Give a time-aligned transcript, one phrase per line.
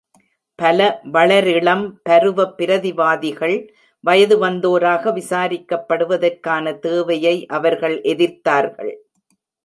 [0.59, 0.79] பல
[1.13, 3.53] வளரிளம் பருவ பிரதிவாதிகள்
[4.03, 8.91] வயதுவந்தோராக விசாரிக்கப்படுதவதற்கான தேவையை அவர்கள் எதிர்த்தார்கள்.